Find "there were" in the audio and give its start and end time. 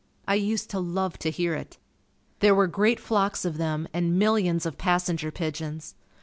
2.39-2.65